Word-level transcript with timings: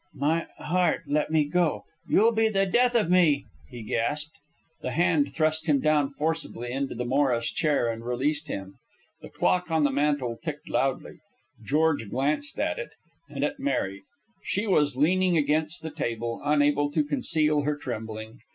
"My 0.15 0.47
heart... 0.57 1.01
let 1.05 1.29
me 1.29 1.45
go... 1.45 1.83
you'll 2.09 2.31
be 2.31 2.49
the 2.49 2.65
death 2.65 2.95
of 2.95 3.11
me," 3.11 3.45
he 3.69 3.83
gasped. 3.83 4.33
The 4.81 4.89
hand 4.93 5.31
thrust 5.31 5.67
him 5.67 5.79
down 5.79 6.09
forcibly 6.09 6.71
into 6.71 6.95
the 6.95 7.05
Morris 7.05 7.51
chair 7.51 7.87
and 7.87 8.03
released 8.03 8.47
him. 8.47 8.79
The 9.21 9.29
clock 9.29 9.69
on 9.69 9.83
the 9.83 9.91
mantle 9.91 10.39
ticked 10.41 10.67
loudly. 10.67 11.19
George 11.63 12.09
glanced 12.09 12.57
at 12.57 12.79
it, 12.79 12.89
and 13.29 13.43
at 13.43 13.59
Mary. 13.59 14.01
She 14.43 14.65
was 14.65 14.97
leaning 14.97 15.37
against 15.37 15.83
the 15.83 15.91
table, 15.91 16.41
unable 16.43 16.89
to 16.93 17.03
conceal 17.05 17.61
her 17.61 17.77
trembling. 17.77 18.39